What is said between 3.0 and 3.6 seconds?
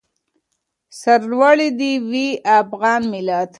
ملت.